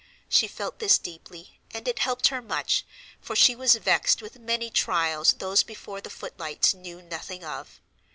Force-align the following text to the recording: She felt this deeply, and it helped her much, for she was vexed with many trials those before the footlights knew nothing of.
She 0.27 0.47
felt 0.47 0.79
this 0.79 0.97
deeply, 0.97 1.59
and 1.75 1.87
it 1.87 1.99
helped 1.99 2.29
her 2.29 2.41
much, 2.41 2.85
for 3.19 3.35
she 3.35 3.55
was 3.55 3.75
vexed 3.75 4.19
with 4.19 4.39
many 4.39 4.71
trials 4.71 5.33
those 5.33 5.61
before 5.61 6.01
the 6.01 6.09
footlights 6.09 6.73
knew 6.73 7.03
nothing 7.03 7.43
of. 7.43 7.79